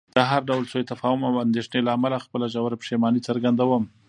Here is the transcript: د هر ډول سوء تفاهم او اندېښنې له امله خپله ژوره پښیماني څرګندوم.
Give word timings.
د 0.15 0.17
هر 0.29 0.41
ډول 0.49 0.63
سوء 0.71 0.83
تفاهم 0.91 1.21
او 1.29 1.33
اندېښنې 1.45 1.79
له 1.83 1.91
امله 1.97 2.23
خپله 2.25 2.45
ژوره 2.53 2.79
پښیماني 2.81 3.21
څرګندوم. 3.27 3.83